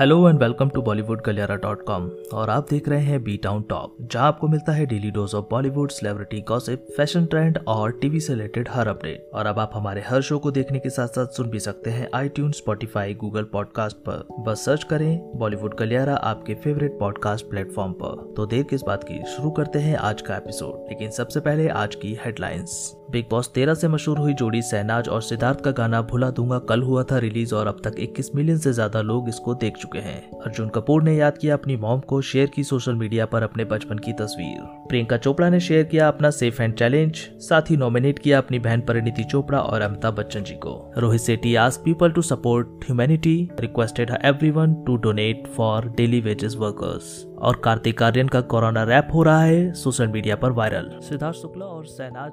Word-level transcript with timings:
Hello 0.00 0.28
and 0.28 0.38
welcome 0.38 0.68
to 0.68 0.82
Bollywood 0.82 1.22
Galiyara 1.26 1.56
dot 1.56 1.82
com 1.82 2.08
और 2.34 2.50
आप 2.50 2.66
देख 2.70 2.88
रहे 2.88 3.00
हैं 3.00 3.22
बी 3.24 3.36
टाउन 3.36 3.62
टॉप 3.62 3.96
जहाँ 4.02 4.26
आपको 4.28 4.48
मिलता 4.48 4.72
है 4.72 4.86
daily 4.86 5.10
dose 5.10 5.34
of 5.34 5.46
Bollywood 5.50 5.90
celebrity 5.90 6.40
gossip 6.40 6.86
fashion 6.96 7.26
trend 7.26 7.58
और 7.68 7.92
टीवी 7.92 8.20
से 8.20 8.32
रिलेटेड 8.32 8.68
हर 8.70 8.88
अपडेट 8.88 9.30
और 9.34 9.46
अब 9.46 9.58
आप 9.58 9.70
हमारे 9.74 10.02
हर 10.06 10.22
शो 10.22 10.38
को 10.38 10.50
देखने 10.50 10.78
के 10.78 10.90
साथ 10.90 11.08
साथ 11.08 11.26
सुन 11.26 11.50
भी 11.50 11.60
सकते 11.60 11.90
हैं 11.90 12.08
आई 12.14 12.28
ट्यून 12.28 12.52
स्पॉटीफाई 12.52 13.14
गूगल 13.14 13.42
पॉडकास्ट 13.42 13.96
पर। 13.96 14.42
बस 14.42 14.64
सर्च 14.64 14.84
करें 14.84 15.38
बॉलीवुड 15.38 15.78
गलियारा 15.78 16.14
आपके 16.14 16.54
फेवरेट 16.54 16.98
पॉडकास्ट 17.00 17.50
प्लेटफॉर्म 17.50 17.92
पर। 17.92 18.32
तो 18.36 18.46
देर 18.46 18.62
किस 18.62 18.82
बात 18.82 19.04
की? 19.04 19.22
शुरू 19.26 19.50
करते 19.50 19.78
हैं 19.78 19.96
आज 19.96 20.22
का 20.22 20.36
एपिसोड 20.36 20.88
लेकिन 20.88 21.10
सबसे 21.10 21.40
पहले 21.40 21.68
आज 21.68 21.94
की 21.94 22.18
हेडलाइंस 22.24 22.99
बिग 23.10 23.24
बॉस 23.30 23.50
तेरह 23.54 23.74
से 23.74 23.88
मशहूर 23.88 24.18
हुई 24.18 24.32
जोड़ी 24.34 24.60
सहनाज 24.62 25.08
और 25.08 25.22
सिद्धार्थ 25.22 25.60
का 25.60 25.70
गाना 25.72 26.00
भुला 26.02 26.30
दूँगा 26.30 26.58
कल 26.68 26.82
हुआ 26.82 27.02
था 27.02 27.18
रिलीज़ 27.18 27.54
और 27.54 27.66
अब 27.66 27.80
तक 27.84 27.94
21 28.00 28.34
मिलियन 28.34 28.58
से 28.58 28.72
ज़्यादा 28.72 29.00
लोग 29.02 29.28
इसको 29.28 29.54
देख 29.54 29.76
चुके 29.76 29.98
हैं। 29.98 30.20
अर्जुन 30.40 30.68
कपूर 30.68 31.02
ने 31.02 31.14
याद 31.14 31.38
किया 31.38 31.54
अपनी 31.54 31.76
मॉम 31.76 32.00
को 32.02 32.20
शेयर 32.22 32.50
की 32.54 32.64
सोशल 32.64 32.94
मीडिया 32.94 33.26
पर 33.26 33.42
अपने 33.42 33.64
बचपन 33.64 33.98
की 33.98 34.12
तस्वीर। 34.12 34.60
प्रियंका 34.88 35.16
चोपड़ा 35.16 35.48
ने 35.50 35.60
शेयर 35.60 35.84
किया 35.84 36.08
अपना 36.08 36.30
सेफ़ 36.30 36.60
हैंड 36.62 36.74
चैलेंज, 36.74 37.16
साथ 37.40 37.70
ही 37.70 37.76
नॉमिनेट 37.76 38.18
किया 38.18 38.38
अपनी 38.38 38.58
बहन 38.58 38.80
परिणीति 38.80 39.24
चोपड़ा 39.24 39.60
और 39.60 39.80
अमिताभ 39.80 40.14
बच्चन 40.14 40.44
जी 40.44 40.54
को। 40.56 40.76
Rohit 40.98 41.20
Shetty 41.20 41.54
ask 41.56 41.82
people 41.84 42.10
to 42.10 42.22
support 42.22 42.84
humanity 42.84 43.36
requested 43.60 44.16
everyone 44.24 44.74
to 44.86 44.96
donate 44.98 45.46
for 45.56 45.88
daily 45.96 46.20
wages 46.20 46.56
workers 46.58 47.24
और 47.38 47.60
कार्तिक 47.64 48.02
आर्यन 48.02 48.28
का 48.28 48.40
कोरोना 48.42 48.82
रैप 48.84 49.08
हो 49.14 49.22
रहा 49.22 49.42
है, 49.42 49.72
सोशल 49.74 50.08
मीडिया 50.08 50.36
पर 50.36 50.52
वायरल। 50.52 50.90
सिद्धार्थ 51.02 51.36
शुक्ला 51.36 51.66
और 51.66 51.84
सहनाज 51.86 52.32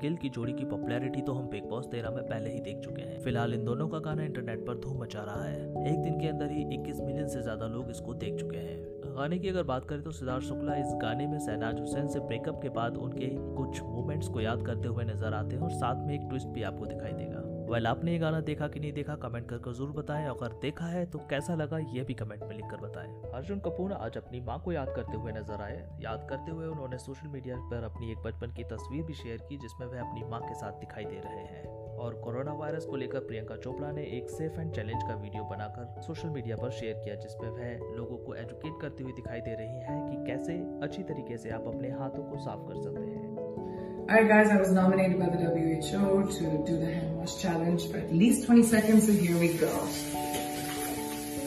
गिल 0.00 0.16
की 0.16 0.28
जोड़ी 0.28 0.52
की 0.52 0.64
पॉपुलैरिटी 0.64 1.22
तो 1.22 1.32
हम 1.32 1.48
बिग 1.48 1.64
बॉस 1.64 1.86
तेरह 1.86 2.10
में 2.10 2.22
पहले 2.24 2.50
ही 2.50 2.60
देख 2.60 2.80
चुके 2.80 3.02
हैं। 3.02 3.18
फ़िलहाल 3.20 3.54
इन 3.54 3.64
दोनों 3.64 3.88
का 3.88 3.98
गाना 3.98 4.22
इंटरनेट 4.22 4.66
पर 4.66 4.78
धूम 4.78 5.02
मचा 5.02 5.22
रहा 5.22 5.44
है। 5.44 5.62
एक 5.92 6.02
दिन 6.02 6.20
के 6.20 6.28
अंदर 6.28 6.50
ही 6.50 6.64
21 6.74 7.00
मिलियन 7.00 7.28
से 7.28 7.42
ज़्यादा 7.42 7.66
लोग 7.66 7.90
इसको 7.90 8.14
देख 8.16 8.38
चुके 8.38 8.56
हैं। 8.58 8.76
गाने 9.08 9.38
की 9.38 9.48
अगर 9.48 9.62
बात 9.62 9.84
करें 9.84 10.02
तो 10.02 10.10
सिद्धार्थ 10.12 10.44
शुक्ला 10.44 10.74
इस 10.76 10.92
गाने 11.02 11.26
में 11.26 11.38
सहनाज 11.38 11.80
हुसैन 11.80 12.08
से 12.08 12.20
ब्रेकअप 12.20 12.60
के 12.62 12.68
बाद 12.70 12.96
उनके 12.96 13.28
कुछ 13.56 13.80
मोमेंट्स 13.82 14.28
को 14.28 14.40
याद 14.40 14.66
करते 14.66 14.88
हुए 14.88 15.04
नज़र 15.04 15.34
आते 15.34 15.56
हैं 15.56 15.62
और 15.62 15.70
साथ 15.72 16.06
में 16.06 16.14
एक 16.14 16.28
ट्विस्ट 16.28 16.48
भी 16.48 16.62
आपको 16.62 16.86
दिखाई 16.86 17.12
देगा। 17.12 17.42
वेल 17.68 17.86
आपने 17.86 18.12
ये 18.12 18.18
गाना 18.18 18.40
देखा 18.40 18.66
कि 18.68 18.80
नहीं 18.80 18.92
देखा 18.92 19.14
कमेंट 19.14 19.48
कर 19.48 19.72
ज़रूर 19.72 19.90
बताएँ। 19.90 20.26
अगर 20.26 20.52
देखा 20.52 20.84
है 20.84 21.04
तो 21.06 21.18
कैसा 21.30 21.54
लगा, 21.54 21.78
ये 21.78 22.02
भी 22.02 22.14
कमेंट 22.14 22.42
में 22.42 22.54
लिख 22.56 22.66
कर 22.70 22.76
बताएँ। 22.76 23.10
अर्जुन 23.34 23.58
कपूर 23.60 23.92
आज 23.92 24.16
अपनी 24.16 24.40
माँ 24.40 24.58
को 24.60 24.72
याद 24.72 24.92
करते 24.96 25.16
हुए 25.16 25.32
नज़र 25.32 25.62
आए। 25.62 25.76
याद 26.00 26.26
करते 26.30 26.50
हुए 26.50 26.66
उन्होंने 26.66 26.98
सोशल 26.98 27.28
मीडिया 27.28 27.56
पर 27.70 27.84
अपनी 27.84 28.10
एक 28.12 28.18
बचपन 28.18 28.52
की 28.52 28.64
तस्वीर 28.64 29.02
भी 29.02 29.14
शेयर 29.14 29.42
की, 29.48 29.58
जिसमें 29.58 29.86
वह 29.86 30.00
अपनी 30.00 30.24
माँ 30.24 30.40
के 30.40 30.54
साथ 30.54 30.80
दिखाई 30.80 31.04
दे 31.04 31.20
रहे 31.20 31.44
हैं। 31.44 31.64
और 31.98 32.14
कोरोना 32.14 32.52
वायरस 32.52 32.84
को 32.84 32.96
लेकर 32.96 33.20
प्रियंका 33.20 33.56
चोपड़ा 33.56 33.90
ने 33.92 34.02
एक 34.18 34.30
सेफ़ 34.30 34.60
एंड 34.60 34.72
चैलेंज 34.72 35.02
का 35.02 35.14
वीडियो 35.14 35.44
बनाकर 35.44 36.00
सोशल 36.02 36.28
मीडिया 36.28 36.56
पर 36.56 36.70
शेयर 36.70 37.02
किया, 37.04 37.14
जिसमें 37.14 37.48
वह 37.50 37.96
लोगों 37.96 38.16
को 38.16 38.34
एजुकेट 38.34 38.80
करती 38.80 39.04
हुई 39.04 39.12
दिखाई 39.12 39.40
दे 39.40 39.54
रही 39.54 39.80
हैं 39.80 40.00
कि 40.06 40.24
कैसे 40.26 40.58
अच्छी 40.82 41.02
तरीके 41.02 41.36
से 41.36 41.50
आप 41.50 41.66
अपने 41.66 41.90
हाथों 41.90 42.24
को 42.24 42.38
साफ़ 42.38 42.66
कर 42.68 42.82
सकते 42.82 43.10
हैं। 43.10 43.67
Alright 44.08 44.26
guys, 44.26 44.48
I 44.48 44.56
was 44.56 44.70
nominated 44.70 45.18
by 45.18 45.26
the 45.26 45.36
WHO 45.36 46.32
to 46.38 46.64
do 46.66 46.78
the 46.78 46.86
hand 46.86 47.18
wash 47.18 47.36
challenge 47.42 47.90
for 47.90 47.98
at 47.98 48.10
least 48.10 48.46
20 48.46 48.62
seconds, 48.62 49.06
so 49.06 49.12
here 49.12 49.36
we 49.36 49.52
go. 49.52 49.68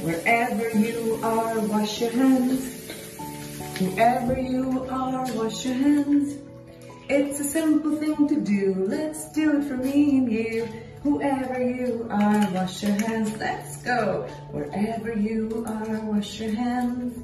Wherever 0.06 0.70
you 0.78 1.20
are, 1.24 1.60
wash 1.62 2.02
your 2.02 2.12
hands. 2.12 2.92
Whoever 3.80 4.40
you 4.40 4.86
are, 4.92 5.34
wash 5.34 5.66
your 5.66 5.74
hands. 5.74 6.38
It's 7.10 7.40
a 7.40 7.46
simple 7.46 7.96
thing 7.96 8.28
to 8.28 8.40
do, 8.40 8.76
let's 8.88 9.32
do 9.32 9.58
it 9.58 9.64
for 9.64 9.78
me 9.78 10.20
and 10.20 10.32
you. 10.32 10.66
Whoever 11.02 11.60
you 11.60 12.06
are, 12.12 12.52
wash 12.52 12.84
your 12.84 12.92
hands, 12.92 13.36
let's 13.40 13.78
go. 13.78 14.30
Wherever 14.52 15.18
you 15.18 15.66
are, 15.68 16.00
wash 16.02 16.40
your 16.40 16.54
hands. 16.54 17.24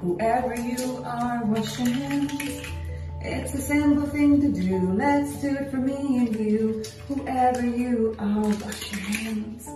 Whoever 0.00 0.56
you 0.60 1.00
are, 1.06 1.44
wash 1.44 1.78
your 1.78 1.90
hands. 1.90 2.81
It's 3.21 3.53
a 3.53 3.61
simple 3.61 4.05
thing 4.07 4.41
to 4.41 4.49
do. 4.51 4.93
Let's 4.93 5.41
do 5.41 5.55
it 5.55 5.71
for 5.71 5.77
me 5.77 5.95
and 6.19 6.35
you. 6.39 6.83
Whoever 7.07 7.65
you 7.65 8.15
are, 8.19 8.41
wash 8.41 8.91
your 8.91 9.01
hands. 9.01 9.67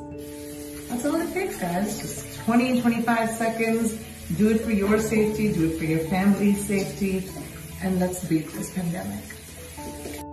That's 0.90 1.06
all 1.06 1.16
it 1.16 1.34
takes, 1.34 1.58
guys. 1.58 2.00
Just 2.00 2.40
20 2.46 2.72
and 2.72 2.82
25 2.82 3.30
seconds. 3.32 3.94
Do 4.38 4.50
it 4.50 4.62
for 4.62 4.72
your 4.72 5.00
safety. 5.00 5.52
Do 5.54 5.70
it 5.70 5.78
for 5.78 5.86
your 5.86 6.00
family's 6.00 6.66
safety. 6.66 7.30
And 7.84 8.00
let's 8.00 8.24
beat 8.26 8.48
this 8.54 8.74
pandemic. 8.74 9.38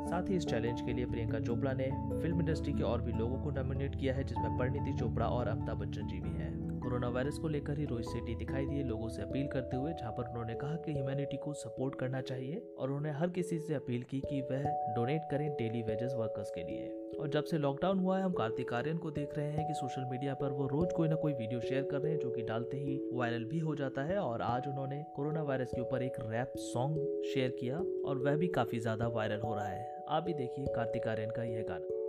साथ 0.08 0.28
ही 0.30 0.36
इस 0.36 0.44
challenge 0.50 0.80
के 0.80 0.92
लिए 0.92 1.06
प्रियंका 1.06 1.38
चोपड़ा 1.46 1.72
ने 1.80 1.84
film 2.22 2.40
industry 2.40 2.72
के 2.72 2.82
और 2.90 3.02
भी 3.02 3.12
लोगों 3.18 3.38
को 3.42 3.50
नॉमिनेट 3.58 3.94
किया 4.00 4.14
है 4.14 4.24
जिसमें 4.26 4.56
परिणीति 4.58 4.92
चोपड़ा 4.98 5.26
और 5.26 5.48
अमिताभ 5.48 5.78
बच्चन 5.78 6.06
जी 6.08 6.20
भी 6.20 6.30
हैं 6.38 6.71
कोरोना 6.83 7.07
वायरस 7.09 7.37
को 7.39 7.47
लेकर 7.47 7.77
ही 7.79 7.85
रोहित 7.85 8.05
सेठी 8.05 8.33
दिखाई 8.35 8.65
दिए 8.65 8.83
लोगों 8.83 9.09
से 9.09 9.21
अपील 9.21 9.45
करते 9.47 9.77
हुए, 9.77 9.91
जहाँ 9.91 10.11
पर 10.11 10.29
उन्होंने 10.29 10.53
कहा 10.53 10.75
कि 10.77 10.93
ह्यूमैनिटी 10.93 11.37
को 11.37 11.53
सपोर्ट 11.55 11.95
करना 11.99 12.21
चाहिए 12.21 12.61
और 12.77 12.87
उन्होंने 12.87 13.11
हर 13.19 13.29
किसी 13.29 13.59
से 13.59 13.73
अपील 13.73 14.01
की 14.09 14.19
कि 14.21 14.41
वह 14.51 14.63
डोनेट 14.95 15.21
करें 15.31 15.49
डेली 15.51 15.81
वेजेस 15.83 16.13
वर्कर्स 16.17 16.51
के 16.55 16.63
लिए। 16.63 16.89
और 17.19 17.29
जब 17.29 17.43
से 17.43 17.57
लॉकडाउन 17.57 17.99
हुआ 17.99 18.17
है, 18.17 18.23
हम 18.23 18.33
कार्तिक 18.33 18.73
आर्यन 18.73 18.97
को 18.97 19.11
देख 19.11 19.37
रहे 19.37 19.51
हैं 19.51 19.67
कि 19.67 19.73
सोशल 19.73 20.05
मीडिया 20.11 20.33
पर 20.33 20.51
वो 20.51 20.67
रोज 20.67 20.91
कोई 20.95 21.07
ना 21.07 21.15
कोई 21.15 21.33
वीडियो 21.33 21.59
शेयर 21.61 21.87
कर 21.91 21.97
रहे 21.97 22.11
हैं, 22.11 22.19
जो 22.19 22.29
कि 22.29 22.41
डालते 22.43 22.77
ही 22.77 22.99
वायरल 23.13 23.45
भी 23.45 23.59
हो 23.59 23.75
जाता 23.75 24.03
है। 24.03 24.17
और 24.17 24.41
आज 24.41 24.67
उन्होंने 24.67 25.03
कोरोना 25.15 25.43
वायरस 25.43 25.71
के 25.75 25.81
ऊपर 25.81 26.03
एक 26.03 26.19
रैप 26.21 26.53
सॉन्ग 26.65 26.97
शेयर 27.33 27.55
किया 27.59 27.77
और 28.05 28.23
वह 28.25 28.35
भी 28.35 28.47
काफ़ी 28.55 28.79
ज़्यादा 28.79 29.07
वायरल 29.09 29.39
हो 29.39 29.55
रहा 29.55 29.67
है। 29.67 30.05
आप 30.09 30.23
भी 30.23 30.33
देखिए 30.35 30.73
कार्तिक 30.75 31.07
आर्यन 31.07 31.29
का 31.29 31.43
यह 31.45 31.65
गाना। 31.69 32.01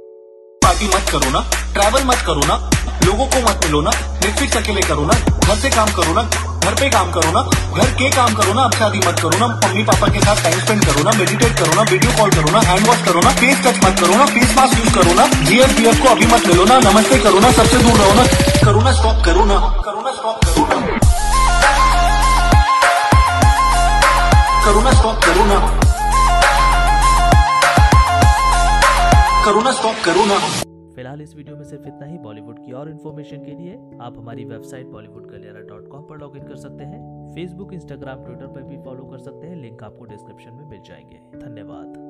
पार्टी 0.63 0.87
मत 0.87 1.11
करो 1.13 1.31
ना, 1.31 1.49
ट्रैवल 1.73 2.09
मत 2.09 2.27
करो 2.27 2.47
ना। 2.47 2.84
लोगों 3.07 3.27
को 3.35 3.41
मत 3.49 3.65
मिलो 3.65 3.81
ना 3.87 3.91
नेटफ्लिक्स 4.25 4.57
अकेले 4.57 4.81
करो 4.89 5.05
ना 5.11 5.15
घर 5.47 5.57
से 5.63 5.71
काम 5.77 5.89
करो 5.99 6.13
ना 6.19 6.23
घर 6.65 6.75
पे 6.81 6.89
काम 6.91 7.11
करो 7.15 7.31
ना 7.37 7.41
घर 7.79 7.91
के 8.01 8.09
काम 8.17 8.35
करो 8.35 8.53
ना 8.59 8.63
अब 8.69 8.75
शादी 8.81 8.99
मत 9.07 9.19
करो 9.23 9.39
ना 9.41 9.47
मम्मी 9.65 9.83
पापा 9.91 10.09
के 10.15 10.21
साथ 10.27 10.43
टाइम 10.45 10.59
स्पेंड 10.65 10.85
करो 10.85 11.03
ना 11.09 11.13
मेडिटेट 11.19 11.59
करो 11.61 11.75
ना 11.79 11.83
वीडियो 11.91 12.13
कॉल 12.21 12.31
करो 12.37 12.53
ना 12.57 12.61
हैंड 12.69 12.87
वॉश 12.89 13.03
करो 13.09 13.21
ना 13.27 13.31
फेस 13.41 13.61
टच 13.67 13.85
मत 13.85 14.01
करो 14.01 14.17
ना 14.21 14.27
फेस 14.35 14.55
मास्क 14.59 14.79
यूज़ 14.79 14.95
करो 14.99 15.15
ना 15.21 15.27
जीएस 15.51 16.01
को 16.03 16.09
अभी 16.15 16.27
मत 16.35 16.47
मिलो 16.53 16.65
ना 16.73 16.79
नमस्ते 16.89 17.19
करो 17.27 17.41
ना 17.47 17.51
सबसे 17.61 17.83
दूर 17.87 17.99
रहो 18.03 18.15
ना 18.21 18.27
करो 18.65 18.81
ना 18.89 18.93
स्टॉप 19.01 19.23
करो 19.25 19.45
ना 19.53 19.59
करो 19.85 20.01
ना 20.09 20.13
स्टॉप 20.21 20.45
करो 20.45 20.65
ना 20.73 20.81
करो 24.67 24.81
ना 24.85 24.93
स्टॉप 25.01 25.25
करो 25.25 25.45
ना 25.53 25.59
करो 29.47 29.61
ना 29.63 29.73
स्टॉप 29.81 30.05
करो 30.05 30.25
ना 30.33 30.74
फ़िलहाल 30.95 31.21
इस 31.21 31.37
वीडियो 31.37 31.57
में 31.57 31.65
सिर्फ़ 31.65 31.89
इतना 31.89 32.07
ही। 32.07 32.19
बॉलीवुड 32.19 32.65
की 32.67 32.73
और 32.73 32.91
इन्फॉर्मेशन 32.91 33.45
के 33.45 33.51
लिए 33.51 33.75
आप 34.01 34.19
हमारी 34.19 34.45
website 34.45 34.87
Bollywood 34.87 35.31
Galiyara 35.31 35.61
dot 35.61 35.89
com 35.89 36.03
पर 36.03 36.19
लॉग 36.19 36.37
इन 36.37 36.43
कर 36.43 36.57
सकते 36.57 36.85
हैं। 36.85 37.35
फेसबुक 37.35 37.73
इंस्टाग्राम 37.73 38.25
ट्विटर 38.25 38.47
पर 38.47 38.63
भी 38.63 38.77
फॉलो 38.77 39.05
कर 39.05 39.19
सकते 39.19 39.47
हैं। 39.47 39.57
लिंक 39.57 39.83
आपको 39.83 40.05
डिस्क्रिप्शन 40.05 40.55
में 40.55 40.67
मिल 40.67 40.81
जाएँगे। 40.81 41.39
धन्यवाद। 41.39 42.04